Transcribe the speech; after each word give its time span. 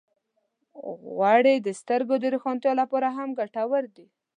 غوړې 1.15 1.55
د 1.61 1.67
سترګو 1.79 2.15
د 2.19 2.25
روښانتیا 2.33 2.71
لپاره 2.81 3.07
هم 3.17 3.29
ګټورې 3.39 3.89
دي. 3.95 4.07